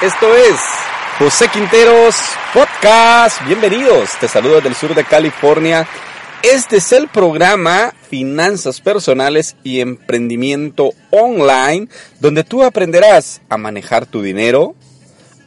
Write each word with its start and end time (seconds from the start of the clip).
Esto 0.00 0.32
es 0.32 0.60
José 1.18 1.48
Quinteros 1.48 2.14
Podcast. 2.54 3.44
Bienvenidos. 3.44 4.10
Te 4.20 4.28
saludo 4.28 4.54
desde 4.54 4.68
el 4.68 4.76
sur 4.76 4.94
de 4.94 5.02
California. 5.02 5.88
Este 6.40 6.76
es 6.76 6.92
el 6.92 7.08
programa 7.08 7.92
Finanzas 8.08 8.80
Personales 8.80 9.56
y 9.64 9.80
Emprendimiento 9.80 10.92
Online, 11.10 11.88
donde 12.20 12.44
tú 12.44 12.62
aprenderás 12.62 13.40
a 13.48 13.56
manejar 13.56 14.06
tu 14.06 14.22
dinero, 14.22 14.76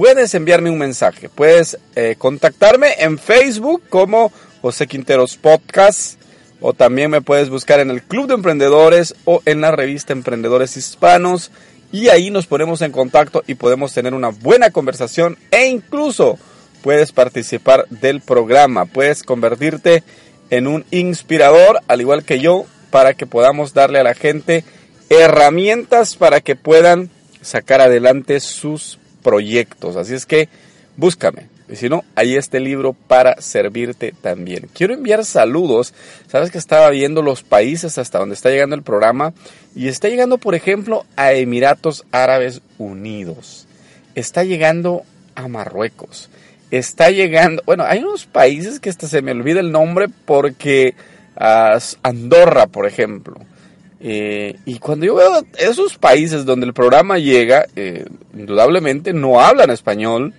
puedes 0.00 0.34
enviarme 0.34 0.70
un 0.70 0.78
mensaje. 0.78 1.28
Puedes 1.28 1.76
eh, 1.94 2.14
contactarme 2.16 2.94
en 3.00 3.18
Facebook 3.18 3.82
como 3.90 4.32
José 4.62 4.86
Quinteros 4.86 5.36
Podcast 5.36 6.18
o 6.58 6.72
también 6.72 7.10
me 7.10 7.20
puedes 7.20 7.50
buscar 7.50 7.80
en 7.80 7.90
el 7.90 8.02
Club 8.02 8.26
de 8.26 8.32
Emprendedores 8.32 9.14
o 9.26 9.42
en 9.44 9.60
la 9.60 9.72
revista 9.72 10.14
Emprendedores 10.14 10.78
Hispanos 10.78 11.50
y 11.92 12.08
ahí 12.08 12.30
nos 12.30 12.46
ponemos 12.46 12.80
en 12.80 12.92
contacto 12.92 13.44
y 13.46 13.56
podemos 13.56 13.92
tener 13.92 14.14
una 14.14 14.30
buena 14.30 14.70
conversación 14.70 15.36
e 15.50 15.66
incluso 15.66 16.38
puedes 16.80 17.12
participar 17.12 17.86
del 17.90 18.22
programa, 18.22 18.86
puedes 18.86 19.22
convertirte 19.22 20.02
en 20.48 20.66
un 20.66 20.86
inspirador 20.90 21.78
al 21.88 22.00
igual 22.00 22.24
que 22.24 22.40
yo 22.40 22.64
para 22.88 23.12
que 23.12 23.26
podamos 23.26 23.74
darle 23.74 23.98
a 23.98 24.04
la 24.04 24.14
gente 24.14 24.64
herramientas 25.10 26.16
para 26.16 26.40
que 26.40 26.56
puedan 26.56 27.10
sacar 27.42 27.82
adelante 27.82 28.40
sus 28.40 28.98
proyectos. 29.22 29.96
Así 29.96 30.14
es 30.14 30.26
que 30.26 30.48
búscame, 30.96 31.48
y 31.70 31.76
si 31.76 31.88
no, 31.88 32.04
ahí 32.16 32.36
está 32.36 32.56
el 32.56 32.64
libro 32.64 32.92
para 32.92 33.40
servirte 33.40 34.12
también. 34.20 34.68
Quiero 34.74 34.92
enviar 34.92 35.24
saludos. 35.24 35.94
Sabes 36.26 36.50
que 36.50 36.58
estaba 36.58 36.90
viendo 36.90 37.22
los 37.22 37.42
países 37.44 37.96
hasta 37.96 38.18
donde 38.18 38.34
está 38.34 38.50
llegando 38.50 38.74
el 38.74 38.82
programa. 38.82 39.32
Y 39.76 39.86
está 39.86 40.08
llegando, 40.08 40.38
por 40.38 40.56
ejemplo, 40.56 41.06
a 41.16 41.32
Emiratos 41.32 42.04
Árabes 42.10 42.60
Unidos. 42.78 43.68
Está 44.16 44.42
llegando 44.42 45.04
a 45.36 45.46
Marruecos. 45.46 46.28
Está 46.72 47.10
llegando, 47.10 47.62
bueno, 47.66 47.84
hay 47.86 48.00
unos 48.00 48.26
países 48.26 48.80
que 48.80 48.90
hasta 48.90 49.08
se 49.08 49.22
me 49.22 49.32
olvida 49.32 49.60
el 49.60 49.72
nombre 49.72 50.06
porque 50.24 50.94
uh, 51.36 51.78
Andorra, 52.02 52.66
por 52.66 52.86
ejemplo. 52.86 53.36
Eh, 54.00 54.56
y 54.64 54.78
cuando 54.78 55.04
yo 55.04 55.14
veo 55.14 55.44
esos 55.58 55.98
países 55.98 56.46
donde 56.46 56.66
el 56.66 56.72
programa 56.72 57.18
llega, 57.18 57.66
eh, 57.76 58.06
indudablemente 58.34 59.12
no 59.12 59.40
hablan 59.40 59.70
español, 59.70 60.32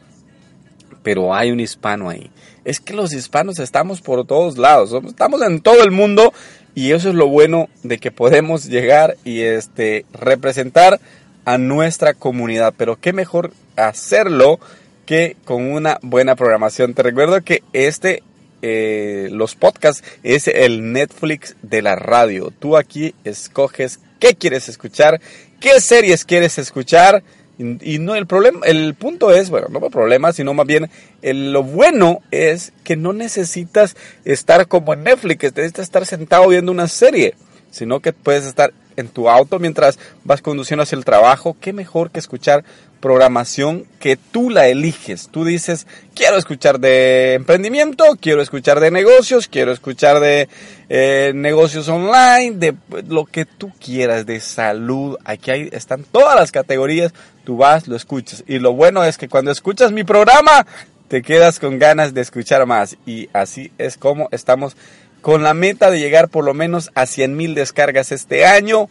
pero 1.03 1.33
hay 1.33 1.51
un 1.51 1.59
hispano 1.59 2.09
ahí. 2.09 2.31
Es 2.65 2.79
que 2.79 2.93
los 2.93 3.13
hispanos 3.13 3.59
estamos 3.59 4.01
por 4.01 4.25
todos 4.25 4.57
lados, 4.57 4.93
estamos 5.07 5.41
en 5.43 5.61
todo 5.61 5.83
el 5.83 5.91
mundo 5.91 6.33
y 6.73 6.91
eso 6.91 7.09
es 7.09 7.15
lo 7.15 7.27
bueno 7.27 7.69
de 7.83 7.99
que 7.99 8.11
podemos 8.11 8.65
llegar 8.65 9.15
y 9.23 9.41
este 9.41 10.05
representar 10.13 10.99
a 11.45 11.57
nuestra 11.57 12.13
comunidad, 12.13 12.73
pero 12.77 12.99
qué 12.99 13.13
mejor 13.13 13.51
hacerlo 13.75 14.59
que 15.05 15.35
con 15.45 15.71
una 15.71 15.99
buena 16.01 16.35
programación. 16.35 16.93
Te 16.93 17.03
recuerdo 17.03 17.41
que 17.41 17.63
este 17.73 18.23
eh, 18.61 19.29
los 19.31 19.55
podcasts 19.55 20.03
es 20.23 20.47
el 20.47 20.93
Netflix 20.93 21.55
de 21.61 21.81
la 21.81 21.95
radio. 21.95 22.51
Tú 22.57 22.77
aquí 22.77 23.13
escoges 23.23 23.99
qué 24.19 24.35
quieres 24.35 24.69
escuchar, 24.69 25.19
qué 25.59 25.81
series 25.81 26.25
quieres 26.25 26.57
escuchar 26.57 27.23
y, 27.57 27.99
no 27.99 28.15
el 28.15 28.25
problema, 28.25 28.65
el 28.65 28.95
punto 28.95 29.31
es, 29.31 29.49
bueno, 29.49 29.67
no 29.69 29.85
el 29.85 29.91
problema, 29.91 30.33
sino 30.33 30.53
más 30.53 30.65
bien 30.65 30.89
lo 31.21 31.63
bueno 31.63 32.21
es 32.31 32.73
que 32.83 32.95
no 32.95 33.13
necesitas 33.13 33.95
estar 34.25 34.67
como 34.67 34.93
en 34.93 35.03
Netflix, 35.03 35.43
necesitas 35.43 35.83
estar 35.83 36.05
sentado 36.05 36.47
viendo 36.47 36.71
una 36.71 36.87
serie, 36.87 37.35
sino 37.69 37.99
que 37.99 38.13
puedes 38.13 38.45
estar 38.45 38.73
en 38.95 39.07
tu 39.07 39.29
auto 39.29 39.59
mientras 39.59 39.99
vas 40.23 40.41
conduciendo 40.41 40.83
hacia 40.83 40.95
el 40.95 41.05
trabajo. 41.05 41.55
Qué 41.59 41.73
mejor 41.73 42.11
que 42.11 42.19
escuchar 42.19 42.63
programación 43.01 43.85
que 43.99 44.15
tú 44.15 44.49
la 44.49 44.67
eliges. 44.67 45.27
Tú 45.29 45.43
dices, 45.43 45.87
quiero 46.13 46.37
escuchar 46.37 46.79
de 46.79 47.33
emprendimiento, 47.33 48.05
quiero 48.21 48.41
escuchar 48.41 48.79
de 48.79 48.91
negocios, 48.91 49.47
quiero 49.47 49.73
escuchar 49.73 50.21
de 50.21 50.47
eh, 50.87 51.33
negocios 51.35 51.89
online, 51.89 52.51
de 52.55 52.75
lo 53.09 53.25
que 53.25 53.45
tú 53.45 53.71
quieras, 53.83 54.25
de 54.25 54.39
salud. 54.39 55.17
Aquí 55.25 55.51
hay, 55.51 55.69
están 55.73 56.03
todas 56.03 56.35
las 56.35 56.51
categorías. 56.51 57.11
Tú 57.43 57.57
vas, 57.57 57.87
lo 57.87 57.95
escuchas. 57.95 58.43
Y 58.47 58.59
lo 58.59 58.73
bueno 58.73 59.03
es 59.03 59.17
que 59.17 59.27
cuando 59.27 59.51
escuchas 59.51 59.91
mi 59.91 60.03
programa, 60.03 60.65
te 61.07 61.21
quedas 61.21 61.59
con 61.59 61.79
ganas 61.79 62.13
de 62.13 62.21
escuchar 62.21 62.65
más. 62.65 62.95
Y 63.05 63.29
así 63.33 63.71
es 63.77 63.97
como 63.97 64.29
estamos 64.31 64.77
con 65.21 65.43
la 65.43 65.53
meta 65.53 65.91
de 65.91 65.99
llegar 65.99 66.29
por 66.29 66.43
lo 66.43 66.53
menos 66.53 66.91
a 66.95 67.05
100 67.05 67.35
mil 67.35 67.55
descargas 67.55 68.11
este 68.11 68.45
año 68.45 68.89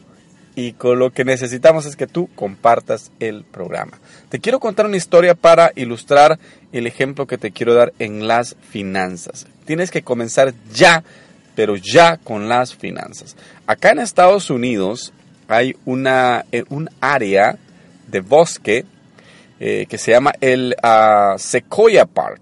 y 0.55 0.73
con 0.73 0.99
lo 0.99 1.11
que 1.11 1.25
necesitamos 1.25 1.87
es 1.87 1.97
que 1.97 2.07
tú 2.07 2.29
compartas 2.35 3.13
el 3.21 3.45
programa. 3.45 3.99
Te 4.29 4.41
quiero 4.41 4.61
contar 4.61 4.87
una 4.87 4.97
historia 4.97 5.35
para 5.35 5.73
ilustrar 5.75 6.39
el 6.73 6.87
ejemplo 6.87 7.27
que 7.27 7.39
te 7.39 7.51
quiero 7.51 7.75
dar 7.75 7.93
en 7.99 8.27
las 8.27 8.57
finanzas. 8.69 9.47
Tienes 9.65 9.91
que 9.91 10.03
comenzar 10.03 10.53
ya, 10.73 11.05
pero 11.55 11.77
ya 11.77 12.17
con 12.17 12.49
las 12.49 12.75
finanzas. 12.75 13.37
Acá 13.67 13.91
en 13.91 14.01
Estados 14.01 14.51
Unidos 14.51 15.13
hay 15.49 15.77
una, 15.85 16.45
eh, 16.53 16.65
un 16.69 16.91
área 17.01 17.57
de 18.09 18.21
bosque 18.21 18.85
eh, 19.59 19.87
que 19.89 19.99
se 19.99 20.13
llama 20.13 20.33
el 20.41 20.75
ah, 20.83 21.37
Sequoia 21.39 22.07
Park 22.07 22.41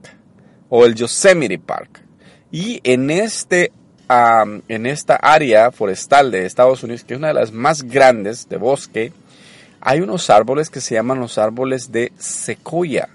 o 0.69 0.85
el 0.85 0.95
Yosemite 0.95 1.59
Park. 1.59 2.03
Y 2.51 2.81
en 2.85 3.11
este 3.11 3.73
en 4.09 4.87
esta 4.87 5.17
área 5.17 5.71
forestal 5.71 6.31
de 6.31 6.47
Estados 6.47 6.83
Unidos, 6.83 7.05
que 7.05 7.15
es 7.15 7.19
una 7.19 7.29
de 7.29 7.35
las 7.35 7.53
más 7.53 7.83
grandes 7.83 8.49
de 8.49 8.57
bosque, 8.57 9.13
hay 9.81 10.01
unos 10.01 10.31
árboles 10.31 10.71
que 10.71 10.81
se 10.81 10.95
llaman 10.95 11.21
los 11.21 11.39
árboles 11.39 11.93
de 11.93 12.13
secoya. 12.19 13.09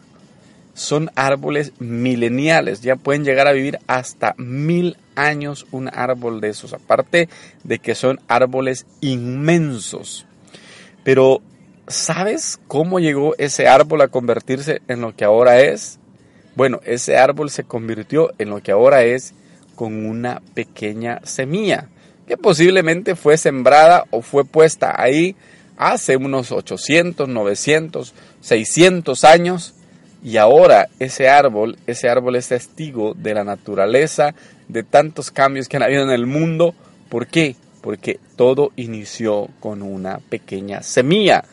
Son 0.76 1.12
árboles 1.16 1.74
mileniales, 1.80 2.82
ya 2.82 2.96
pueden 2.96 3.24
llegar 3.24 3.48
a 3.48 3.52
vivir 3.52 3.80
hasta 3.88 4.34
mil 4.38 4.98
años 5.16 5.68
un 5.72 5.90
árbol 5.94 6.42
de 6.42 6.50
esos, 6.50 6.74
aparte 6.74 7.30
de 7.64 7.80
que 7.80 7.96
son 7.96 8.20
árboles 8.28 8.86
inmensos. 9.02 10.26
Pero, 11.04 11.42
¿sabes 11.88 12.60
cómo 12.68 13.00
llegó 13.00 13.36
ese 13.38 13.68
árbol 13.68 14.02
a 14.02 14.08
convertirse 14.08 14.82
en 14.88 15.02
lo 15.02 15.16
que 15.16 15.26
ahora 15.26 15.60
es? 15.60 16.00
Bueno, 16.56 16.80
ese 16.86 17.18
árbol 17.18 17.50
se 17.50 17.64
convirtió 17.64 18.32
en 18.38 18.50
lo 18.50 18.62
que 18.62 18.72
ahora 18.72 19.04
es 19.04 19.34
con 19.76 20.06
una 20.06 20.42
pequeña 20.54 21.20
semilla 21.24 21.88
que 22.28 22.38
posiblemente 22.38 23.16
fue 23.16 23.38
sembrada 23.38 24.06
o 24.12 24.22
fue 24.22 24.46
puesta 24.46 24.96
ahí 25.02 25.36
hace 25.78 26.16
unos 26.16 26.52
800, 26.52 27.28
900, 27.28 28.14
600 28.42 29.24
años 29.24 29.74
y 30.24 30.38
ahora 30.38 30.88
ese 31.00 31.28
árbol, 31.28 31.78
ese 31.86 32.08
árbol 32.08 32.38
es 32.38 32.48
testigo 32.48 33.14
de 33.14 33.34
la 33.34 33.44
naturaleza, 33.44 34.34
de 34.70 34.84
tantos 34.84 35.32
cambios 35.32 35.68
que 35.68 35.78
han 35.78 35.84
habido 35.84 36.04
en 36.04 36.12
el 36.12 36.26
mundo. 36.26 36.74
¿Por 37.10 37.28
qué? 37.28 37.58
porque 37.84 38.18
todo 38.38 38.72
inició 38.78 39.50
con 39.60 39.82
una 39.82 40.20
pequeña 40.30 40.82
semilla. 40.84 41.44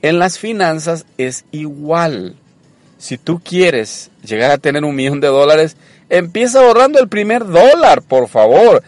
En 0.00 0.20
las 0.20 0.38
finanzas 0.38 1.04
es 1.18 1.44
igual. 1.50 2.36
Si 2.98 3.18
tú 3.18 3.40
quieres 3.44 4.12
llegar 4.24 4.52
a 4.52 4.58
tener 4.58 4.84
un 4.84 4.94
millón 4.94 5.20
de 5.20 5.26
dólares, 5.26 5.76
empieza 6.12 6.60
ahorrando 6.60 7.00
el 7.00 7.08
primer 7.08 7.46
dólar, 7.46 8.02
por 8.02 8.28
favor. 8.28 8.82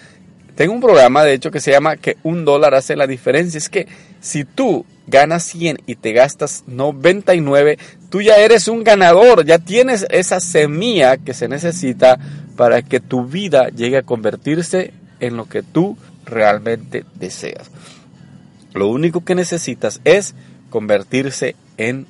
Tengo 0.55 0.75
un 0.75 0.81
programa, 0.81 1.25
de 1.25 1.33
hecho, 1.33 1.51
que 1.51 1.59
se 1.59 1.73
llama 1.73 1.97
que 1.97 2.19
un 2.23 2.45
dólar 2.45 2.75
hace 2.75 2.97
la 2.97 3.07
diferencia. 3.07 3.57
Es 3.57 3.71
que 3.71 3.89
si 4.21 4.45
tú 4.45 4.85
ganas 5.07 5.43
100 5.45 5.79
y 5.87 5.97
te 5.97 6.13
gastas 6.13 6.65
99, 6.67 7.79
tú 8.11 8.21
ya 8.21 8.37
eres 8.37 8.69
un 8.69 8.85
ganador, 8.85 9.45
ya 9.47 9.59
tienes 9.59 10.07
esa 10.11 10.39
semilla 10.39 11.17
que 11.17 11.33
se 11.33 11.49
necesita 11.49 12.19
para 12.57 12.83
que 12.83 13.01
tu 13.01 13.25
vida 13.25 13.69
llegue 13.71 13.97
a 13.97 14.03
convertirse 14.03 14.93
en 15.19 15.39
lo 15.39 15.47
que 15.47 15.63
tú 15.63 15.97
realmente 16.27 17.07
deseas. 17.15 17.71
Lo 18.75 18.89
único 18.89 19.25
que 19.25 19.35
necesitas 19.35 20.03
es 20.05 20.35
convertirse 20.69 21.57
en 21.79 22.07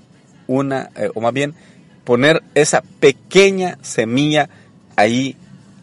una, 0.48 0.90
eh, 0.96 1.08
o 1.14 1.20
más 1.20 1.32
bien 1.32 1.54
poner 2.02 2.42
esa 2.54 2.82
pequeña 3.00 3.78
semilla 3.80 4.50
ahí 4.96 5.36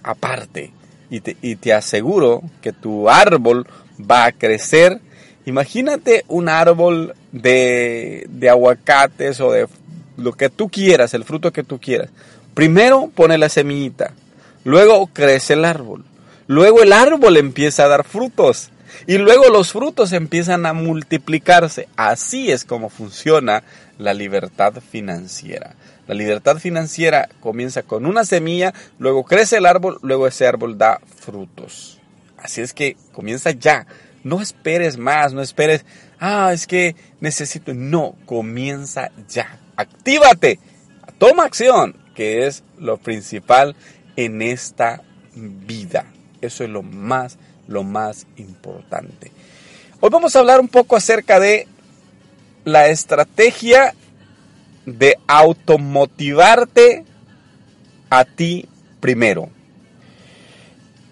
aparte. 0.04 0.72
Y 1.10 1.20
te, 1.20 1.36
y 1.42 1.56
te 1.56 1.74
aseguro 1.74 2.42
que 2.62 2.72
tu 2.72 3.10
árbol 3.10 3.68
va 4.00 4.26
a 4.26 4.32
crecer. 4.32 5.00
Imagínate 5.46 6.24
un 6.28 6.48
árbol 6.50 7.16
de, 7.32 8.26
de 8.30 8.50
aguacates 8.50 9.40
o 9.42 9.52
de 9.52 9.68
lo 10.18 10.34
que 10.34 10.50
tú 10.50 10.70
quieras, 10.70 11.14
el 11.14 11.24
fruto 11.24 11.52
que 11.52 11.64
tú 11.64 11.80
quieras. 11.80 12.10
Primero 12.54 13.10
pone 13.14 13.38
la 13.38 13.50
semillita, 13.50 14.14
luego 14.64 15.08
crece 15.08 15.54
el 15.54 15.66
árbol, 15.66 16.04
luego 16.48 16.84
el 16.84 16.94
árbol 16.94 17.38
empieza 17.38 17.86
a 17.86 17.88
dar 17.88 18.04
frutos 18.04 18.70
y 19.08 19.18
luego 19.18 19.50
los 19.50 19.72
frutos 19.72 20.12
empiezan 20.12 20.66
a 20.66 20.74
multiplicarse. 20.74 21.88
Así 21.96 22.52
es 22.52 22.66
como 22.66 22.90
funciona 22.90 23.64
la 24.02 24.14
libertad 24.14 24.82
financiera. 24.82 25.76
La 26.08 26.16
libertad 26.16 26.58
financiera 26.58 27.30
comienza 27.40 27.84
con 27.84 28.06
una 28.06 28.26
semilla, 28.26 28.74
luego 28.98 29.24
crece 29.24 29.58
el 29.58 29.66
árbol, 29.66 30.00
luego 30.02 30.28
ese 30.28 30.48
árbol 30.48 30.78
da 30.78 31.00
frutos. 31.20 32.00
Así 32.38 32.62
es 32.62 32.74
que 32.74 32.98
comienza 33.12 33.52
ya. 33.52 33.86
No 34.24 34.42
esperes 34.42 34.98
más, 34.98 35.34
no 35.34 35.42
esperes, 35.42 35.86
ah, 36.20 36.52
es 36.54 36.68
que 36.68 36.96
necesito. 37.20 37.74
No, 37.74 38.16
comienza 38.26 39.12
ya. 39.30 39.60
Actívate, 39.76 40.60
toma 41.18 41.46
acción, 41.46 41.96
que 42.16 42.48
es 42.48 42.64
lo 42.78 42.98
principal 42.98 43.76
en 44.16 44.42
esta 44.42 45.02
vida. 45.36 46.06
Eso 46.42 46.64
es 46.64 46.70
lo 46.70 46.82
más, 46.82 47.38
lo 47.68 47.84
más 47.84 48.26
importante. 48.38 49.32
Hoy 50.00 50.10
vamos 50.10 50.36
a 50.36 50.40
hablar 50.40 50.60
un 50.60 50.68
poco 50.68 50.96
acerca 50.96 51.40
de 51.40 51.68
la 52.64 52.88
estrategia 52.88 53.94
de 54.86 55.18
automotivarte 55.28 57.06
a 58.10 58.26
ti 58.26 58.68
primero. 59.00 59.50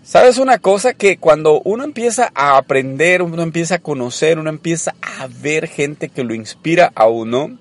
¿Sabes 0.03 0.39
una 0.39 0.57
cosa? 0.57 0.93
Que 0.93 1.17
cuando 1.17 1.61
uno 1.61 1.83
empieza 1.83 2.31
a 2.33 2.57
aprender, 2.57 3.21
uno 3.21 3.43
empieza 3.43 3.75
a 3.75 3.79
conocer, 3.79 4.39
uno 4.39 4.49
empieza 4.49 4.95
a 5.01 5.27
ver 5.27 5.67
gente 5.67 6.09
que 6.09 6.23
lo 6.23 6.33
inspira 6.33 6.91
a 6.95 7.07
uno, 7.07 7.59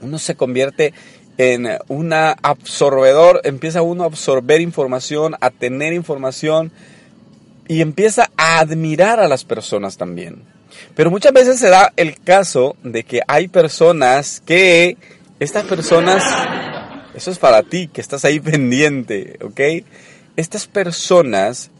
uno 0.00 0.18
se 0.18 0.34
convierte 0.34 0.94
en 1.36 1.68
un 1.88 2.12
absorbedor, 2.12 3.42
empieza 3.44 3.82
uno 3.82 4.04
a 4.04 4.06
absorber 4.06 4.62
información, 4.62 5.36
a 5.40 5.50
tener 5.50 5.92
información 5.92 6.72
y 7.68 7.82
empieza 7.82 8.30
a 8.36 8.58
admirar 8.58 9.20
a 9.20 9.28
las 9.28 9.44
personas 9.44 9.96
también. 9.96 10.49
Pero 10.94 11.10
muchas 11.10 11.32
veces 11.32 11.58
se 11.58 11.68
da 11.68 11.92
el 11.96 12.20
caso 12.20 12.76
de 12.82 13.04
que 13.04 13.20
hay 13.26 13.48
personas 13.48 14.42
que, 14.44 14.96
estas 15.38 15.64
personas, 15.64 16.22
eso 17.14 17.30
es 17.30 17.38
para 17.38 17.62
ti, 17.62 17.88
que 17.88 18.00
estás 18.00 18.24
ahí 18.24 18.40
pendiente, 18.40 19.38
¿ok? 19.42 19.84
Estas 20.36 20.66
personas, 20.66 21.70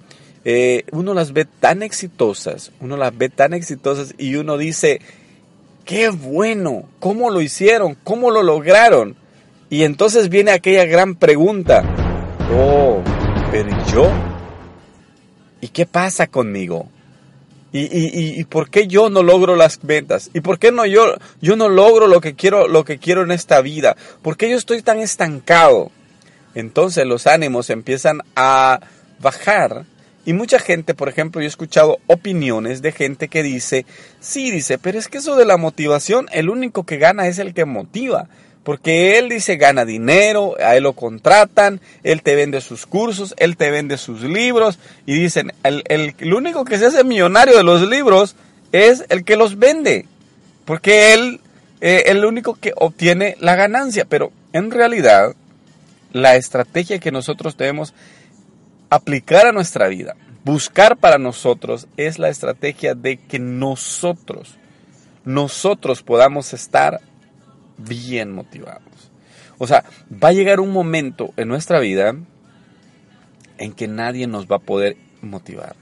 eh, 0.44 0.84
uno 0.92 1.14
las 1.14 1.32
ve 1.32 1.44
tan 1.44 1.82
exitosas, 1.82 2.72
uno 2.80 2.96
las 2.96 3.16
ve 3.16 3.28
tan 3.28 3.54
exitosas 3.54 4.14
y 4.18 4.36
uno 4.36 4.56
dice, 4.56 5.00
qué 5.84 6.08
bueno, 6.08 6.88
¿cómo 6.98 7.30
lo 7.30 7.40
hicieron? 7.40 7.96
¿Cómo 8.04 8.30
lo 8.30 8.42
lograron? 8.42 9.16
Y 9.68 9.84
entonces 9.84 10.28
viene 10.28 10.50
aquella 10.50 10.84
gran 10.84 11.14
pregunta, 11.14 11.84
oh, 12.56 13.02
pero 13.50 13.70
yo? 13.92 14.10
¿Y 15.60 15.68
qué 15.68 15.86
pasa 15.86 16.26
conmigo? 16.26 16.88
¿Y, 17.72 17.82
y, 17.82 18.40
y, 18.40 18.44
por 18.44 18.68
qué 18.68 18.88
yo 18.88 19.10
no 19.10 19.22
logro 19.22 19.54
las 19.54 19.78
ventas? 19.82 20.30
¿Y 20.34 20.40
por 20.40 20.58
qué 20.58 20.72
no 20.72 20.86
yo, 20.86 21.14
yo 21.40 21.54
no 21.54 21.68
logro 21.68 22.08
lo 22.08 22.20
que, 22.20 22.34
quiero, 22.34 22.66
lo 22.66 22.84
que 22.84 22.98
quiero 22.98 23.22
en 23.22 23.30
esta 23.30 23.60
vida? 23.60 23.96
¿Por 24.22 24.36
qué 24.36 24.50
yo 24.50 24.56
estoy 24.56 24.82
tan 24.82 24.98
estancado? 24.98 25.92
Entonces 26.56 27.06
los 27.06 27.28
ánimos 27.28 27.70
empiezan 27.70 28.22
a 28.34 28.80
bajar. 29.20 29.84
Y 30.26 30.32
mucha 30.32 30.58
gente, 30.58 30.94
por 30.94 31.08
ejemplo, 31.08 31.40
yo 31.40 31.46
he 31.46 31.48
escuchado 31.48 31.98
opiniones 32.06 32.82
de 32.82 32.92
gente 32.92 33.28
que 33.28 33.42
dice, 33.42 33.86
sí, 34.20 34.50
dice, 34.50 34.78
pero 34.78 34.98
es 34.98 35.08
que 35.08 35.18
eso 35.18 35.36
de 35.36 35.46
la 35.46 35.56
motivación, 35.56 36.26
el 36.32 36.50
único 36.50 36.84
que 36.84 36.98
gana 36.98 37.26
es 37.26 37.38
el 37.38 37.54
que 37.54 37.64
motiva. 37.64 38.28
Porque 38.62 39.18
él 39.18 39.30
dice 39.30 39.56
gana 39.56 39.84
dinero, 39.84 40.54
a 40.62 40.76
él 40.76 40.82
lo 40.82 40.92
contratan, 40.92 41.80
él 42.02 42.22
te 42.22 42.34
vende 42.34 42.60
sus 42.60 42.86
cursos, 42.86 43.34
él 43.38 43.56
te 43.56 43.70
vende 43.70 43.96
sus 43.96 44.22
libros 44.22 44.78
y 45.06 45.14
dicen, 45.14 45.52
el, 45.62 45.82
el, 45.88 46.34
único 46.34 46.64
que 46.64 46.78
se 46.78 46.86
hace 46.86 47.02
millonario 47.02 47.56
de 47.56 47.64
los 47.64 47.88
libros 47.88 48.36
es 48.72 49.04
el 49.08 49.24
que 49.24 49.36
los 49.36 49.58
vende. 49.58 50.06
Porque 50.66 51.14
él 51.14 51.40
es 51.80 52.02
eh, 52.02 52.10
el 52.10 52.24
único 52.24 52.54
que 52.54 52.74
obtiene 52.76 53.36
la 53.40 53.56
ganancia. 53.56 54.04
Pero 54.04 54.30
en 54.52 54.70
realidad, 54.70 55.34
la 56.12 56.36
estrategia 56.36 56.98
que 56.98 57.12
nosotros 57.12 57.56
debemos 57.56 57.94
aplicar 58.90 59.46
a 59.46 59.52
nuestra 59.52 59.88
vida, 59.88 60.16
buscar 60.44 60.96
para 60.98 61.18
nosotros, 61.18 61.86
es 61.96 62.18
la 62.18 62.28
estrategia 62.28 62.94
de 62.94 63.16
que 63.16 63.38
nosotros, 63.38 64.56
nosotros 65.24 66.02
podamos 66.02 66.52
estar 66.52 67.00
bien 67.88 68.32
motivados. 68.32 69.10
O 69.58 69.66
sea, 69.66 69.84
va 70.10 70.28
a 70.28 70.32
llegar 70.32 70.60
un 70.60 70.72
momento 70.72 71.32
en 71.36 71.48
nuestra 71.48 71.80
vida 71.80 72.14
en 73.58 73.72
que 73.72 73.88
nadie 73.88 74.26
nos 74.26 74.46
va 74.46 74.56
a 74.56 74.60
poder 74.60 74.96
motivar. 75.20 75.76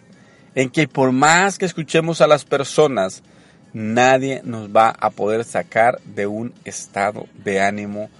En 0.54 0.70
que 0.70 0.88
por 0.88 1.12
más 1.12 1.58
que 1.58 1.64
escuchemos 1.64 2.20
a 2.20 2.26
las 2.26 2.44
personas, 2.44 3.22
nadie 3.72 4.40
nos 4.44 4.70
va 4.70 4.90
a 4.90 5.10
poder 5.10 5.44
sacar 5.44 6.00
de 6.04 6.26
un 6.26 6.52
estado 6.64 7.26
de 7.44 7.60
ánimo 7.60 8.10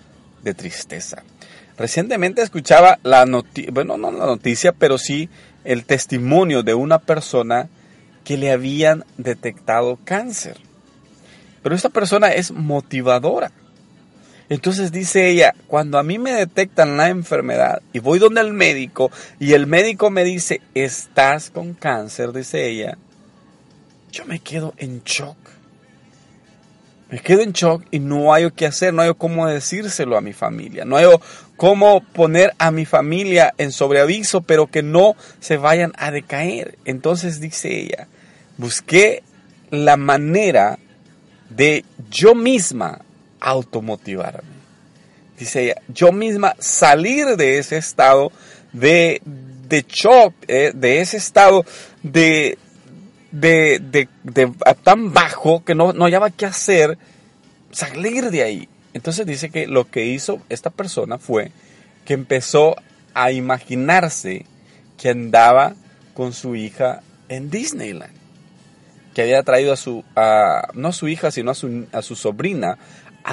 de 0.43 0.55
tristeza. 0.55 1.25
Recientemente 1.77 2.43
escuchaba 2.43 2.99
la 3.03 3.27
noticia, 3.27 3.71
bueno, 3.73 3.97
no 3.97 4.11
la 4.11 4.27
noticia, 4.27 4.73
pero 4.73 4.99
sí 4.99 5.29
el 5.65 5.85
testimonio 5.85 6.63
de 6.63 6.75
una 6.75 6.99
persona 6.99 7.69
que 8.25 8.37
le 8.37 8.53
habían 8.53 9.05
detectado 9.17 9.99
cáncer. 10.05 10.57
Pero 11.63 11.75
esta 11.75 11.89
persona 11.89 12.29
es 12.29 12.51
motivadora. 12.51 13.53
Entonces 14.51 14.93
dice 14.93 15.29
ella, 15.29 15.55
cuando 15.67 15.99
a 15.99 16.03
mí 16.03 16.19
me 16.19 16.33
detectan 16.33 16.97
la 16.97 17.09
enfermedad 17.09 17.83
y 17.93 17.99
voy 17.99 18.19
donde 18.19 18.41
el 18.41 18.53
médico 18.53 19.11
y 19.39 19.53
el 19.53 19.67
médico 19.67 20.11
me 20.11 20.25
dice, 20.25 20.63
estás 20.75 21.51
con 21.51 21.75
cáncer, 21.75 22.33
dice 22.33 22.67
ella, 22.67 22.97
yo 24.11 24.25
me 24.25 24.41
quedo 24.41 24.73
en 24.79 25.03
shock. 25.05 25.37
Me 27.11 27.21
quedo 27.21 27.41
en 27.43 27.53
shock 27.53 27.85
y 27.91 28.01
no 28.01 28.35
hay 28.35 28.51
qué 28.51 28.67
hacer, 28.67 28.93
no 28.93 29.03
hay 29.03 29.13
cómo 29.17 29.47
decírselo 29.47 30.17
a 30.17 30.21
mi 30.21 30.33
familia, 30.33 30.85
no 30.85 30.97
hay 30.97 31.07
cómo 31.57 32.03
poner 32.03 32.53
a 32.59 32.71
mi 32.71 32.85
familia 32.85 33.55
en 33.59 33.73
sobreaviso, 33.73 34.43
pero 34.43 34.67
que 34.67 34.83
no 34.83 35.15
se 35.41 35.57
vayan 35.57 35.93
a 35.97 36.11
decaer. 36.11 36.79
Entonces 36.85 37.41
dice 37.41 37.81
ella, 37.81 38.09
busqué 38.57 39.23
la 39.71 39.97
manera 39.97 40.79
de 41.51 41.85
yo 42.11 42.35
misma 42.35 43.01
automotivarme. 43.41 44.59
Dice 45.39 45.65
ella, 45.65 45.83
yo 45.89 46.11
misma 46.13 46.57
salir 46.59 47.37
de 47.37 47.59
ese 47.59 47.77
estado 47.77 48.33
de, 48.73 49.23
de 49.69 49.85
shock, 49.89 50.35
eh, 50.49 50.73
de 50.75 51.01
ese 51.01 51.17
estado 51.17 51.65
de, 52.03 52.59
de, 53.31 54.09
de, 54.25 54.53
tan 54.83 55.13
bajo 55.13 55.65
que 55.65 55.75
no, 55.75 55.93
no 55.93 56.05
hallaba 56.05 56.31
qué 56.31 56.47
hacer, 56.47 56.99
salir 57.71 58.31
de 58.31 58.43
ahí. 58.43 58.69
Entonces 58.95 59.27
dice 59.27 59.51
que 59.51 59.67
lo 59.67 59.89
que 59.89 60.07
hizo 60.07 60.41
esta 60.49 60.71
persona 60.71 61.19
fue 61.19 61.53
que 62.05 62.15
empezó 62.15 62.77
a 63.15 63.31
imaginarse 63.33 64.47
que 64.97 65.11
andaba 65.11 65.75
con 66.15 66.33
su 66.33 66.57
hija 66.57 67.03
en 67.29 67.51
Disneyland. 67.51 68.13
Que 69.15 69.23
había 69.23 69.43
traído 69.43 69.73
a 69.73 69.77
su, 69.77 70.05
a, 70.17 70.69
no 70.75 70.89
a 70.89 70.93
su 70.93 71.09
hija, 71.09 71.31
sino 71.31 71.51
a 71.51 71.55
su, 71.55 71.87
a 71.93 72.03
su 72.03 72.17
sobrina 72.17 72.79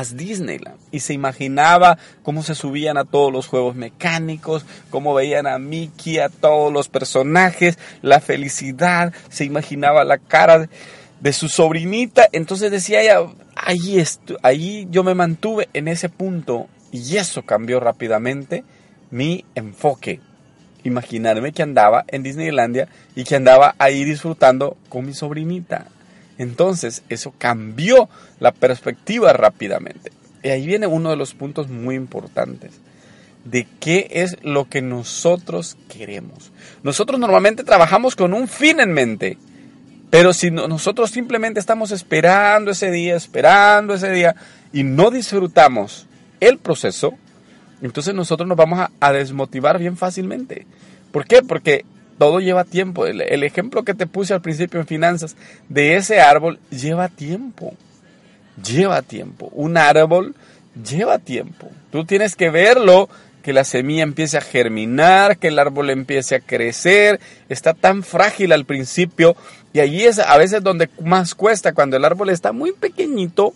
Disneyland 0.03 0.77
y 0.91 0.99
se 0.99 1.13
imaginaba 1.13 1.97
cómo 2.23 2.43
se 2.43 2.55
subían 2.55 2.97
a 2.97 3.05
todos 3.05 3.31
los 3.31 3.47
juegos 3.47 3.75
mecánicos, 3.75 4.65
cómo 4.89 5.13
veían 5.13 5.47
a 5.47 5.57
Mickey, 5.57 6.19
a 6.19 6.29
todos 6.29 6.71
los 6.71 6.89
personajes, 6.89 7.77
la 8.01 8.19
felicidad, 8.19 9.13
se 9.29 9.45
imaginaba 9.45 10.03
la 10.03 10.17
cara 10.17 10.69
de 11.19 11.33
su 11.33 11.47
sobrinita, 11.47 12.27
entonces 12.31 12.71
decía 12.71 13.01
ella, 13.01 13.21
ahí, 13.55 14.03
ahí 14.43 14.87
yo 14.91 15.03
me 15.03 15.15
mantuve 15.15 15.69
en 15.73 15.87
ese 15.87 16.09
punto 16.09 16.67
y 16.91 17.17
eso 17.17 17.43
cambió 17.43 17.79
rápidamente 17.79 18.63
mi 19.11 19.45
enfoque. 19.55 20.19
Imaginarme 20.83 21.51
que 21.51 21.63
andaba 21.63 22.05
en 22.07 22.21
Disneylandia 22.21 22.87
y 23.15 23.23
que 23.23 23.35
andaba 23.35 23.75
ahí 23.79 24.03
disfrutando 24.03 24.77
con 24.87 25.05
mi 25.05 25.13
sobrinita. 25.13 25.87
Entonces, 26.37 27.03
eso 27.09 27.33
cambió 27.37 28.09
la 28.39 28.51
perspectiva 28.51 29.33
rápidamente. 29.33 30.11
Y 30.43 30.49
ahí 30.49 30.65
viene 30.65 30.87
uno 30.87 31.09
de 31.09 31.15
los 31.15 31.33
puntos 31.33 31.69
muy 31.69 31.95
importantes 31.95 32.71
de 33.45 33.67
qué 33.79 34.07
es 34.09 34.37
lo 34.43 34.67
que 34.67 34.81
nosotros 34.81 35.77
queremos. 35.87 36.51
Nosotros 36.83 37.19
normalmente 37.19 37.63
trabajamos 37.63 38.15
con 38.15 38.33
un 38.33 38.47
fin 38.47 38.79
en 38.79 38.91
mente, 38.91 39.37
pero 40.09 40.33
si 40.33 40.51
nosotros 40.51 41.11
simplemente 41.11 41.59
estamos 41.59 41.91
esperando 41.91 42.71
ese 42.71 42.91
día, 42.91 43.15
esperando 43.15 43.93
ese 43.93 44.11
día 44.11 44.35
y 44.73 44.83
no 44.83 45.11
disfrutamos 45.11 46.07
el 46.39 46.57
proceso, 46.57 47.13
entonces 47.81 48.13
nosotros 48.15 48.47
nos 48.49 48.57
vamos 48.57 48.87
a, 48.99 49.13
desmotivar 49.13 49.77
bien 49.77 49.95
fácilmente. 49.95 50.65
¿Por 51.11 51.25
qué? 51.25 51.43
Porque 51.43 51.85
todo 52.17 52.39
lleva 52.39 52.63
tiempo. 52.63 53.05
El, 53.05 53.43
ejemplo 53.43 53.83
que 53.83 53.93
te 53.93 54.07
puse 54.07 54.33
al 54.33 54.41
principio 54.41 54.79
en 54.79 54.87
finanzas 54.87 55.35
de 55.69 55.95
ese 55.95 56.21
árbol 56.21 56.59
lleva 56.69 57.09
tiempo. 57.09 57.73
Lleva 58.63 59.01
tiempo. 59.01 59.49
Un 59.53 59.77
árbol 59.77 60.35
lleva 60.87 61.19
tiempo. 61.19 61.69
Tú 61.91 62.05
tienes 62.05 62.35
que 62.35 62.49
verlo, 62.49 63.09
que 63.43 63.53
la 63.53 63.63
semilla 63.63 64.03
empiece 64.03 64.37
a 64.37 64.41
germinar, 64.41 65.37
que 65.37 65.49
el 65.49 65.59
árbol 65.59 65.89
empiece 65.89 66.35
a 66.35 66.39
crecer. 66.39 67.19
Está 67.49 67.73
tan 67.73 68.03
frágil 68.03 68.53
al 68.53 68.65
principio 68.65 69.35
y 69.73 69.81
allí 69.81 70.05
es 70.05 70.19
a 70.19 70.37
veces 70.37 70.63
donde 70.63 70.89
más 71.03 71.35
cuesta 71.35 71.73
cuando 71.73 71.97
el 71.97 72.05
árbol 72.05 72.29
está 72.29 72.53
muy 72.53 72.71
pequeñito. 72.71 73.53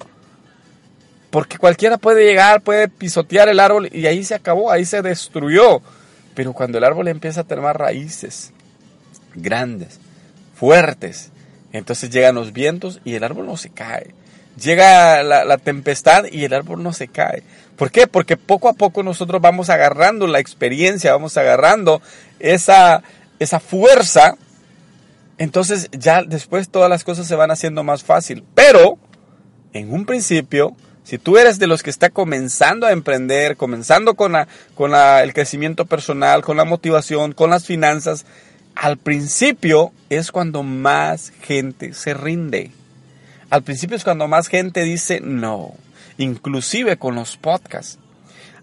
Porque 1.29 1.57
cualquiera 1.57 1.97
puede 1.97 2.25
llegar, 2.25 2.61
puede 2.61 2.87
pisotear 2.87 3.49
el 3.49 3.59
árbol 3.59 3.87
y 3.91 4.05
ahí 4.07 4.23
se 4.23 4.35
acabó, 4.35 4.71
ahí 4.71 4.83
se 4.83 5.01
destruyó. 5.01 5.81
Pero 6.39 6.53
cuando 6.53 6.77
el 6.77 6.85
árbol 6.85 7.09
empieza 7.09 7.41
a 7.41 7.43
tener 7.43 7.65
raíces 7.65 8.53
grandes, 9.35 9.99
fuertes, 10.55 11.31
entonces 11.73 12.11
llegan 12.11 12.35
los 12.35 12.53
vientos 12.53 13.01
y 13.03 13.15
el 13.15 13.25
árbol 13.25 13.45
no 13.45 13.57
se 13.57 13.71
cae. 13.71 14.15
Llega 14.55 15.21
la, 15.21 15.57
tempestad 15.57 16.27
y 16.31 16.45
el 16.45 16.53
árbol 16.53 16.81
no 16.81 16.93
se 16.93 17.09
cae. 17.09 17.43
¿Por 17.75 17.91
qué? 17.91 18.07
Porque 18.07 18.37
poco 18.37 18.69
a 18.69 18.73
poco 18.73 19.03
nosotros 19.03 19.41
vamos 19.41 19.69
agarrando 19.69 20.27
la 20.27 20.39
experiencia, 20.39 21.11
vamos 21.11 21.35
agarrando 21.35 22.01
esa, 22.39 23.03
esa 23.39 23.59
fuerza. 23.59 24.37
Entonces 25.39 25.89
ya 25.91 26.23
después 26.23 26.69
todas 26.69 26.89
las 26.89 27.03
cosas 27.03 27.27
se 27.27 27.35
van 27.35 27.51
haciendo 27.51 27.83
más 27.83 28.05
fácil. 28.05 28.45
Pero 28.55 28.97
en 29.73 29.93
un 29.93 30.05
principio 30.05 30.73
si 31.09 31.17
tú 31.17 31.39
eres 31.39 31.57
de 31.57 31.65
los 31.65 31.81
que 31.81 31.89
está 31.89 32.11
comenzando 32.11 32.85
a 32.85 32.91
emprender, 32.91 33.57
comenzando 33.57 34.13
con, 34.13 34.35
con 34.75 34.93
el 34.93 35.33
crecimiento 35.33 35.87
personal, 35.87 36.43
con 36.43 36.55
la 36.55 36.65
motivación, 36.65 37.31
con 37.31 37.49
las 37.49 37.65
finanzas, 37.65 38.27
al 38.75 38.97
principio 38.97 39.91
es 40.11 40.31
cuando 40.31 40.61
más 40.61 41.33
gente 41.41 41.95
se 41.95 42.13
rinde. 42.13 42.69
Al 43.49 43.63
principio 43.63 43.97
es 43.97 44.03
cuando 44.03 44.27
más 44.27 44.49
gente 44.49 44.83
dice 44.83 45.19
no, 45.19 45.73
inclusive 46.19 46.97
con 46.97 47.15
los 47.15 47.37
podcasts. 47.37 47.97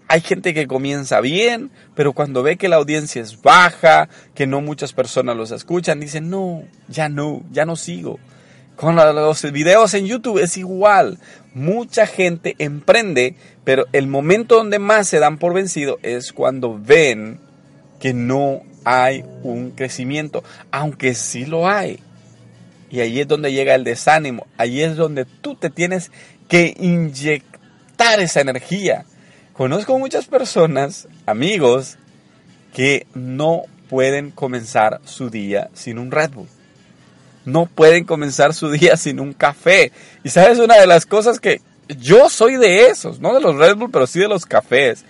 Hay 0.07 0.21
gente 0.21 0.53
que 0.53 0.67
comienza 0.67 1.19
bien, 1.19 1.69
pero 1.95 2.13
cuando 2.13 2.43
ve 2.43 2.55
que 2.55 2.69
la 2.69 2.77
audiencia 2.77 3.21
es 3.21 3.41
baja, 3.41 4.07
que 4.35 4.47
no 4.47 4.61
muchas 4.61 4.93
personas 4.93 5.35
los 5.35 5.51
escuchan, 5.51 5.99
dicen 5.99 6.29
no, 6.29 6.63
ya 6.87 7.09
no, 7.09 7.41
ya 7.51 7.65
no 7.65 7.75
sigo. 7.75 8.19
Con 8.77 8.95
los 8.95 9.51
videos 9.51 9.95
en 9.95 10.05
YouTube 10.05 10.37
es 10.37 10.55
igual. 10.55 11.17
Mucha 11.55 12.05
gente 12.05 12.55
emprende, 12.59 13.35
pero 13.63 13.85
el 13.91 14.05
momento 14.05 14.57
donde 14.57 14.77
más 14.77 15.07
se 15.07 15.17
dan 15.17 15.39
por 15.39 15.55
vencido 15.55 15.97
es 16.03 16.31
cuando 16.31 16.79
ven 16.79 17.39
que 17.99 18.13
no 18.13 18.61
hay 18.85 19.25
un 19.41 19.71
crecimiento, 19.71 20.43
aunque 20.69 21.15
sí 21.15 21.47
lo 21.47 21.67
hay. 21.67 21.99
Y 22.91 22.99
ahí 22.99 23.19
es 23.19 23.27
donde 23.27 23.51
llega 23.51 23.73
el 23.73 23.83
desánimo, 23.83 24.45
ahí 24.57 24.83
es 24.83 24.95
donde 24.95 25.25
tú 25.25 25.55
te 25.55 25.71
tienes 25.71 26.11
que 26.47 26.75
inyectar 26.79 28.19
esa 28.19 28.41
energía. 28.41 29.05
Conozco 29.53 29.97
muchas 29.97 30.27
personas, 30.27 31.07
amigos, 31.25 31.97
que 32.75 33.07
no 33.15 33.63
pueden 33.89 34.29
comenzar 34.29 35.01
su 35.03 35.31
día 35.31 35.71
sin 35.73 35.97
un 35.97 36.11
Red 36.11 36.29
Bull 36.29 36.47
no 37.47 37.65
pueden 37.65 38.03
comenzar 38.03 38.53
su 38.53 38.69
día 38.69 38.97
sin 38.97 39.19
un 39.19 39.33
café. 39.33 39.91
Y 40.23 40.29
sabes, 40.29 40.59
una 40.59 40.75
de 40.75 40.85
las 40.85 41.05
cosas 41.05 41.39
que 41.39 41.61
yo 41.87 42.29
soy 42.29 42.57
de 42.57 42.87
esos, 42.87 43.19
no 43.21 43.33
de 43.33 43.39
los 43.39 43.55
Red 43.55 43.77
Bull, 43.77 43.89
pero 43.89 44.05
sí 44.05 44.19
de 44.19 44.27
los 44.27 44.45
cafés. 44.45 45.05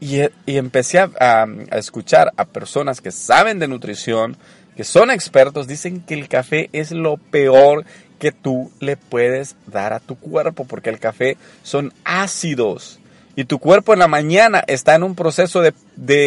Y, 0.00 0.20
empecé 0.46 0.98
a, 0.98 1.10
a, 1.18 1.78
escuchar 1.78 2.32
a 2.36 2.44
personas 2.44 3.00
que 3.00 3.10
saben 3.10 3.58
de 3.58 3.68
nutrición, 3.68 4.36
que 4.76 4.84
son 4.84 5.10
expertos, 5.10 5.66
dicen 5.66 6.00
que 6.00 6.14
el 6.14 6.28
café 6.28 6.70
es 6.72 6.90
lo 6.90 7.16
peor 7.16 7.84
que 8.18 8.32
tú 8.32 8.70
le 8.80 8.96
puedes 8.96 9.56
dar 9.66 9.92
a 9.94 10.00
tu 10.00 10.16
cuerpo, 10.16 10.66
porque 10.66 10.90
el 10.90 10.98
café 10.98 11.38
son 11.62 11.92
ácidos 12.04 12.99
y 13.36 13.44
tu 13.44 13.58
cuerpo 13.58 13.92
en 13.92 14.00
la 14.00 14.08
mañana 14.08 14.62
está 14.66 14.94
en 14.94 15.02
un 15.02 15.14
proceso 15.14 15.62
de, 15.62 15.72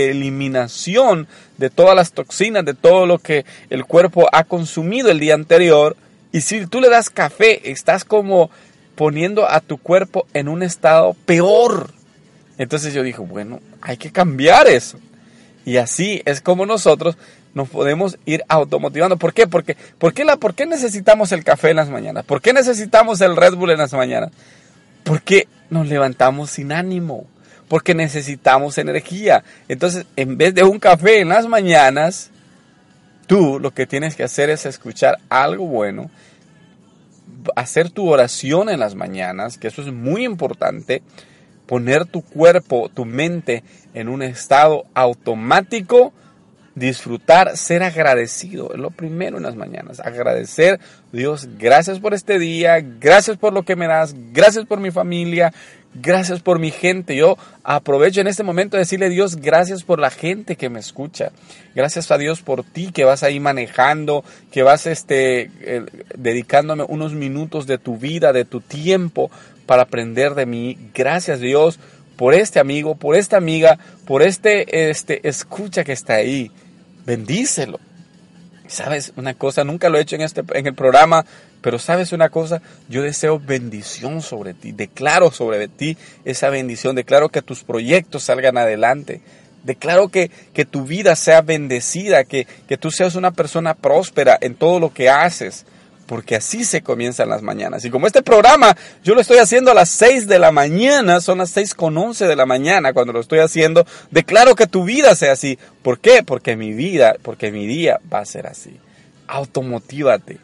eliminación 0.10 1.28
de 1.58 1.70
todas 1.70 1.96
las 1.96 2.14
toxinas, 2.14 2.66
de 2.66 2.74
todo 2.74 3.06
lo 3.06 3.20
que 3.20 3.46
el 3.70 3.86
cuerpo 3.86 4.28
ha 4.32 4.46
consumido 4.46 5.12
el 5.12 5.20
día 5.20 5.34
anterior. 5.34 5.96
Y 6.32 6.42
si 6.42 6.66
tú 6.66 6.82
le 6.82 6.90
das 6.90 7.10
café, 7.10 7.70
estás 7.72 8.06
como 8.06 8.50
poniendo 8.96 9.50
a 9.50 9.60
tu 9.60 9.78
cuerpo 9.78 10.26
en 10.34 10.48
un 10.48 10.64
estado 10.64 11.16
peor. 11.26 11.92
Entonces 12.58 12.94
yo 12.94 13.04
dije, 13.04 13.20
bueno, 13.20 13.60
hay 13.82 13.98
que 13.98 14.12
cambiar 14.12 14.68
eso. 14.68 14.98
Y 15.66 15.78
así 15.78 16.22
es 16.26 16.42
como 16.42 16.66
nosotros 16.66 17.18
nos 17.54 17.70
podemos 17.70 18.18
ir 18.26 18.44
automotivando. 18.48 19.18
¿Por 19.18 19.34
qué? 19.34 19.48
Porque, 19.48 19.78
¿por 19.98 20.14
qué, 20.14 20.26
la, 20.26 20.38
¿Por 20.38 20.56
qué 20.56 20.66
necesitamos 20.66 21.32
el 21.32 21.44
café 21.44 21.70
en 21.70 21.78
las 21.78 21.90
mañanas? 21.90 22.26
¿Por 22.26 22.42
qué 22.42 22.54
necesitamos 22.54 23.22
el 23.22 23.36
Red 23.36 23.56
Bull 23.56 23.72
en 23.72 23.78
las 23.78 23.94
mañanas? 23.94 24.32
Porque 25.04 25.48
nos 25.70 25.88
levantamos 25.88 26.52
sin 26.52 26.72
ánimo, 26.72 27.26
porque 27.68 27.96
necesitamos 27.96 28.78
energía. 28.78 29.44
Entonces, 29.68 30.06
en 30.16 30.38
vez 30.38 30.54
de 30.54 30.64
un 30.64 30.80
café 30.80 31.20
en 31.20 31.30
las 31.30 31.48
mañanas, 31.48 32.30
tú 33.28 33.60
lo 33.60 33.72
que 33.72 33.88
tienes 33.88 34.16
que 34.16 34.24
hacer 34.24 34.50
es 34.50 34.66
escuchar 34.66 35.18
algo 35.30 35.66
bueno, 35.66 36.10
hacer 37.56 37.90
tu 37.90 38.10
oración 38.10 38.70
en 38.70 38.80
las 38.80 38.96
mañanas, 38.96 39.58
que 39.58 39.68
eso 39.68 39.82
es 39.82 39.92
muy 39.92 40.24
importante, 40.24 41.02
poner 41.66 42.06
tu 42.06 42.22
cuerpo, 42.22 42.90
tu 42.94 43.06
mente 43.06 43.64
en 43.94 44.10
un 44.10 44.22
estado 44.22 44.86
automático 44.94 46.14
disfrutar, 46.76 47.56
ser 47.58 47.84
agradecido. 47.84 48.74
Es 48.74 48.80
lo 48.80 48.90
primero 48.90 49.38
en 49.38 49.44
las 49.44 49.56
mañanas. 49.56 50.00
Agradecer, 50.00 50.80
Dios, 51.12 51.48
gracias 51.58 52.00
por 52.00 52.14
este 52.14 52.40
día, 52.40 52.80
gracias 52.82 53.38
por 53.38 53.54
lo 53.54 53.64
que 53.64 53.76
me 53.76 53.88
das, 53.88 54.16
gracias 54.32 54.66
por 54.66 54.80
mi 54.80 54.90
familia, 54.90 55.54
gracias 55.94 56.42
por 56.42 56.60
mi 56.60 56.72
gente. 56.72 57.16
Yo 57.16 57.38
aprovecho 57.64 58.22
en 58.22 58.28
este 58.28 58.44
momento 58.44 58.78
de 58.78 58.82
decirle 58.82 59.10
Dios, 59.10 59.36
gracias 59.36 59.84
por 59.84 60.00
la 60.00 60.10
gente 60.10 60.56
que 60.56 60.70
me 60.70 60.80
escucha. 60.80 61.32
Gracias 61.76 62.10
a 62.12 62.18
Dios 62.18 62.42
por 62.42 62.64
ti 62.64 62.92
que 62.92 63.06
vas 63.06 63.24
ahí 63.24 63.40
manejando, 63.40 64.24
que 64.52 64.64
vas 64.64 64.88
este, 64.88 65.52
eh, 65.62 65.86
dedicándome 66.18 66.86
unos 66.88 67.14
minutos 67.14 67.68
de 67.68 67.78
tu 67.78 67.98
vida, 67.98 68.34
de 68.34 68.46
tu 68.46 68.62
tiempo 68.62 69.30
para 69.68 69.84
aprender 69.84 70.34
de 70.34 70.46
mí. 70.46 70.78
Gracias 70.94 71.40
Dios 71.40 71.80
por 72.16 72.34
este 72.34 72.60
amigo, 72.60 72.96
por 72.96 73.16
esta 73.16 73.38
amiga, 73.38 73.80
por 74.06 74.22
este, 74.22 74.90
este 74.90 75.28
escucha 75.28 75.84
que 75.84 75.94
está 75.94 76.16
ahí 76.16 76.52
bendícelo. 77.06 77.80
¿Sabes 78.68 79.14
una 79.18 79.34
cosa? 79.34 79.64
Nunca 79.64 79.90
lo 79.90 79.98
he 79.98 80.02
hecho 80.02 80.16
en, 80.16 80.22
este, 80.22 80.44
en 80.54 80.68
el 80.68 80.74
programa, 80.74 81.26
pero 81.62 81.80
¿sabes 81.80 82.12
una 82.12 82.30
cosa? 82.30 82.62
Yo 82.90 83.04
deseo 83.04 83.40
bendición 83.40 84.22
sobre 84.22 84.54
ti. 84.54 84.72
Declaro 84.72 85.32
sobre 85.32 85.68
ti 85.68 85.98
esa 86.26 86.50
bendición. 86.50 86.96
Declaro 86.96 87.30
que 87.30 87.42
tus 87.42 87.64
proyectos 87.64 88.24
salgan 88.24 88.58
adelante. 88.58 89.22
Declaro 89.64 90.10
que, 90.10 90.32
que 90.54 90.66
tu 90.66 90.86
vida 90.86 91.16
sea 91.16 91.42
bendecida, 91.42 92.24
que, 92.24 92.48
que 92.68 92.78
tú 92.78 92.92
seas 92.92 93.16
una 93.16 93.32
persona 93.32 93.76
próspera 93.76 94.38
en 94.42 94.56
todo 94.56 94.80
lo 94.80 94.94
que 94.94 95.10
haces 95.10 95.66
porque 96.06 96.36
así 96.36 96.64
se 96.64 96.82
comienzan 96.82 97.30
las 97.30 97.42
mañanas. 97.42 97.86
Y 97.86 97.90
como 97.90 98.08
este 98.08 98.22
programa 98.22 98.76
yo 99.04 99.16
lo 99.16 99.22
estoy 99.22 99.38
haciendo 99.38 99.72
a 99.72 99.74
las 99.74 99.90
6 99.90 100.28
de 100.28 100.40
la 100.40 100.52
mañana, 100.52 101.22
son 101.22 101.40
las 101.40 101.50
6 101.52 101.74
con 101.74 101.98
11 101.98 102.28
de 102.28 102.36
la 102.36 102.46
mañana 102.46 102.94
cuando 102.94 103.14
lo 103.14 103.20
estoy 103.20 103.40
haciendo, 103.40 103.86
declaro 104.12 104.56
que 104.56 104.68
tu 104.68 104.84
vida 104.84 105.16
sea 105.16 105.34
así. 105.34 105.58
¿Por 105.82 106.00
qué? 106.00 106.24
Porque 106.24 106.56
mi 106.56 106.74
vida, 106.74 107.16
porque 107.22 107.52
mi 107.52 107.68
día 107.68 108.00
va 108.12 108.20
a 108.20 108.26
ser 108.26 108.48
así. 108.48 108.78
Automotívate, 109.28 110.38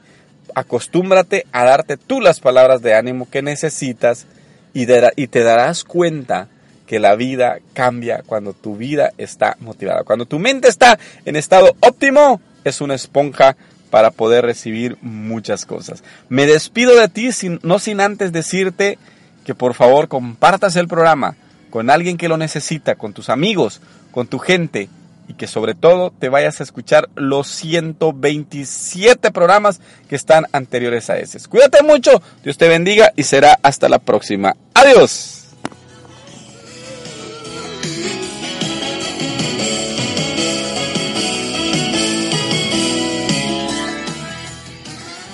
acostúmbrate 0.55 1.45
a 1.51 1.63
darte 1.63 1.97
tú 1.97 2.21
las 2.21 2.39
palabras 2.39 2.81
de 2.81 2.95
ánimo 2.95 3.29
que 3.29 3.41
necesitas 3.41 4.25
y, 4.73 4.87
y 5.15 5.27
te 5.27 5.43
darás 5.43 5.83
cuenta 5.83 6.47
que 6.89 6.99
la 6.99 7.15
vida 7.15 7.59
cambia 7.73 8.23
cuando 8.25 8.53
tu 8.53 8.75
vida 8.75 9.11
está 9.19 9.57
motivada. 9.59 10.03
Cuando 10.03 10.25
tu 10.25 10.39
mente 10.39 10.67
está 10.67 10.97
en 11.23 11.35
estado 11.35 11.75
óptimo, 11.81 12.41
es 12.63 12.81
una 12.81 12.95
esponja 12.95 13.55
para 13.89 14.11
poder 14.11 14.45
recibir 14.45 14.97
muchas 15.01 15.65
cosas. 15.65 16.03
Me 16.29 16.45
despido 16.45 16.95
de 16.95 17.07
ti, 17.07 17.31
sin, 17.31 17.59
no 17.63 17.79
sin 17.79 18.01
antes 18.01 18.31
decirte 18.31 18.97
que 19.45 19.55
por 19.55 19.73
favor 19.73 20.07
compartas 20.07 20.75
el 20.75 20.87
programa 20.87 21.35
con 21.69 21.89
alguien 21.89 22.17
que 22.17 22.29
lo 22.29 22.37
necesita, 22.37 22.95
con 22.95 23.13
tus 23.13 23.29
amigos, 23.29 23.81
con 24.11 24.27
tu 24.27 24.39
gente 24.39 24.89
y 25.27 25.33
que 25.35 25.47
sobre 25.47 25.75
todo 25.75 26.11
te 26.11 26.27
vayas 26.27 26.59
a 26.59 26.63
escuchar 26.63 27.07
los 27.15 27.47
127 27.47 29.31
programas 29.31 29.79
que 30.07 30.15
están 30.15 30.45
anteriores 30.51 31.09
a 31.09 31.19
ese. 31.19 31.39
Cuídate 31.47 31.83
mucho, 31.83 32.21
Dios 32.43 32.57
te 32.57 32.67
bendiga 32.67 33.11
y 33.15 33.23
será 33.23 33.59
hasta 33.61 33.89
la 33.89 33.99
próxima. 33.99 34.55
Adiós. 34.73 35.38